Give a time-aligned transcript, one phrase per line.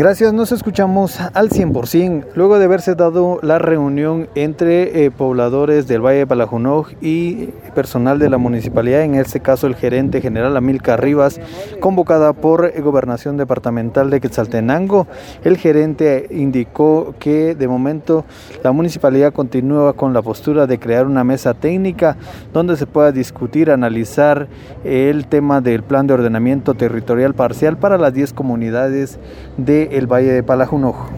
[0.00, 2.28] Gracias, nos escuchamos al 100%.
[2.34, 8.18] Luego de haberse dado la reunión entre eh, pobladores del Valle de Palajunoj y personal
[8.18, 11.38] de la municipalidad, en este caso el gerente general Amilcar Rivas,
[11.80, 15.06] convocada por Gobernación Departamental de Quetzaltenango,
[15.44, 18.24] el gerente indicó que de momento
[18.64, 22.16] la municipalidad continúa con la postura de crear una mesa técnica
[22.54, 24.48] donde se pueda discutir, analizar
[24.82, 29.18] el tema del plan de ordenamiento territorial parcial para las 10 comunidades
[29.58, 31.08] de el Valle de Palajunojo.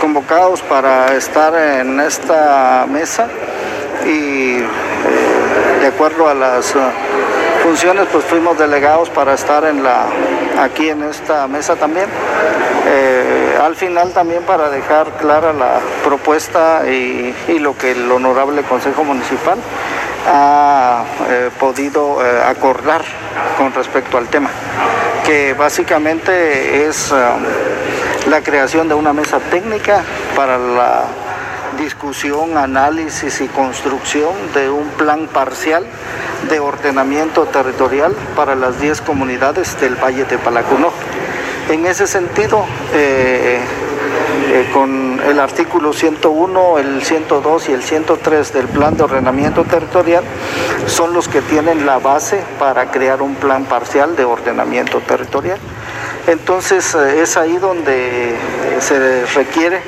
[0.00, 3.28] Convocados para estar en esta mesa
[4.04, 6.78] y eh, de acuerdo a las eh,
[7.62, 10.06] funciones pues fuimos delegados para estar en la
[10.60, 12.06] aquí en esta mesa también.
[12.86, 19.04] Eh, al final también para dejar clara la propuesta y, lo que el honorable Consejo
[19.04, 19.58] Municipal
[20.26, 21.04] ha
[21.58, 23.02] podido acordar
[23.56, 24.50] con respecto al tema,
[25.24, 27.12] que básicamente es
[28.28, 30.02] la creación de una mesa técnica
[30.34, 31.04] para la
[31.78, 35.84] discusión, análisis y construcción de un plan parcial
[36.48, 40.90] de ordenamiento territorial para las 10 comunidades del Valle de Palacunó.
[41.70, 43.58] En ese sentido, eh,
[44.52, 50.24] eh, con el artículo 101, el 102 y el 103 del plan de ordenamiento territorial,
[50.86, 55.58] son los que tienen la base para crear un plan parcial de ordenamiento territorial.
[56.26, 58.34] Entonces eh, es ahí donde
[58.80, 59.80] se requiere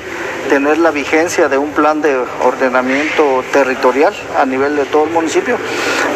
[0.49, 5.57] tener la vigencia de un plan de ordenamiento territorial a nivel de todo el municipio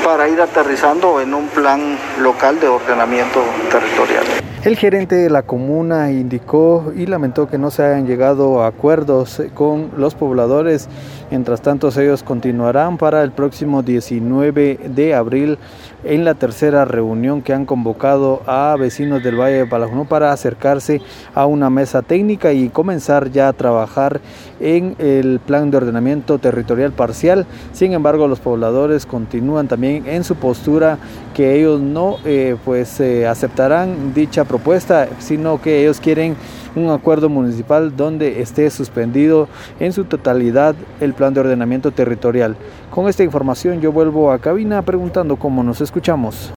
[0.04, 4.24] para ir aterrizando en un plan local de ordenamiento territorial.
[4.64, 9.42] El gerente de la comuna indicó y lamentó que no se hayan llegado a acuerdos
[9.56, 10.88] con los pobladores.
[11.32, 15.58] Mientras tanto, ellos continuarán para el próximo 19 de abril
[16.04, 21.02] en la tercera reunión que han convocado a vecinos del Valle de Palajunó para acercarse
[21.34, 24.22] a una mesa técnica y comenzar ya a trabajar
[24.60, 27.48] en el plan de ordenamiento territorial parcial.
[27.74, 30.98] Sin embargo, los pobladores continúan en su postura
[31.34, 36.36] que ellos no eh, pues eh, aceptarán dicha propuesta, sino que ellos quieren
[36.76, 39.48] un acuerdo municipal donde esté suspendido
[39.80, 42.56] en su totalidad el plan de ordenamiento territorial.
[42.90, 46.50] Con esta información yo vuelvo a cabina preguntando cómo nos escuchamos.